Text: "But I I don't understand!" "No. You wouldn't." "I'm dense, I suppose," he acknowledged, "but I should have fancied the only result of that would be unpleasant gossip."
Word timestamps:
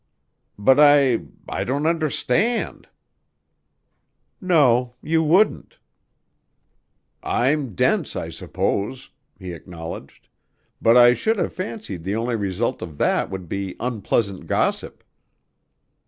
"But 0.57 0.79
I 0.79 1.21
I 1.47 1.63
don't 1.63 1.85
understand!" 1.85 2.87
"No. 4.41 4.95
You 5.03 5.21
wouldn't." 5.21 5.77
"I'm 7.21 7.75
dense, 7.75 8.15
I 8.15 8.29
suppose," 8.29 9.11
he 9.37 9.51
acknowledged, 9.51 10.27
"but 10.81 10.97
I 10.97 11.13
should 11.13 11.37
have 11.37 11.53
fancied 11.53 12.01
the 12.03 12.15
only 12.15 12.35
result 12.35 12.81
of 12.81 12.97
that 12.97 13.29
would 13.29 13.47
be 13.47 13.75
unpleasant 13.79 14.47
gossip." 14.47 15.03